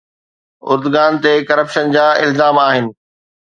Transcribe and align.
Erdogan 0.69 1.13
تي 1.23 1.33
corruption 1.49 1.85
جا 1.95 2.05
الزام 2.23 2.57
آهن. 2.67 2.85